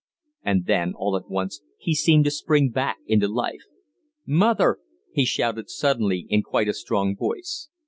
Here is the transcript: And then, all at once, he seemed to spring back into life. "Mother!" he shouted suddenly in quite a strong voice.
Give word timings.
And 0.43 0.65
then, 0.65 0.95
all 0.95 1.15
at 1.15 1.29
once, 1.29 1.61
he 1.77 1.93
seemed 1.93 2.25
to 2.25 2.31
spring 2.31 2.71
back 2.71 2.97
into 3.05 3.27
life. 3.27 3.61
"Mother!" 4.25 4.79
he 5.13 5.25
shouted 5.25 5.69
suddenly 5.69 6.25
in 6.27 6.41
quite 6.41 6.67
a 6.69 6.73
strong 6.73 7.15
voice. 7.15 7.69